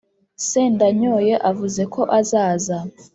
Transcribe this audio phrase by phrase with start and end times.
[0.47, 2.77] Sendanyoye avuze ko azaza